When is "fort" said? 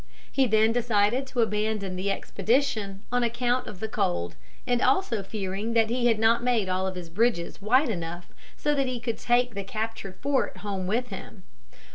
10.19-10.57